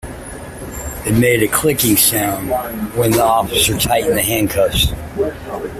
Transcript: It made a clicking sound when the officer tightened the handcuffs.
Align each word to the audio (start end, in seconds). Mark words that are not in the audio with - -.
It 1.05 1.15
made 1.19 1.43
a 1.43 1.47
clicking 1.47 1.95
sound 1.95 2.49
when 2.95 3.11
the 3.11 3.23
officer 3.23 3.77
tightened 3.77 4.17
the 4.17 4.23
handcuffs. 4.23 4.87